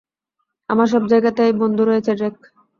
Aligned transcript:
আমার 0.69 0.87
সব 0.93 1.03
জায়গাতেই 1.11 1.53
বন্ধু 1.61 1.83
রয়েছে, 1.85 2.11
ড্রেক। 2.15 2.35